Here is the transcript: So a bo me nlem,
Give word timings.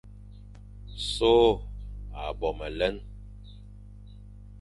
So 1.13 1.29
a 2.21 2.21
bo 2.39 2.47
me 2.57 2.67
nlem, 2.71 2.95